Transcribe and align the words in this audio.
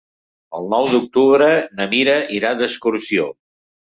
El 0.59 0.63
nou 0.69 0.87
d'octubre 0.93 1.49
na 1.81 1.85
Mira 1.93 2.17
irà 2.39 2.53
d'excursió. 2.63 3.29